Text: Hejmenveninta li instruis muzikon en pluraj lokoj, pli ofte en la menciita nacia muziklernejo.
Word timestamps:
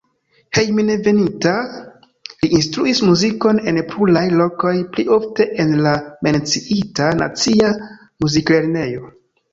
Hejmenveninta 0.57 1.51
li 2.45 2.49
instruis 2.59 3.01
muzikon 3.09 3.61
en 3.73 3.77
pluraj 3.91 4.25
lokoj, 4.41 4.73
pli 4.95 5.05
ofte 5.19 5.47
en 5.65 5.77
la 5.89 5.95
menciita 6.29 7.15
nacia 7.23 7.73
muziklernejo. 8.25 9.13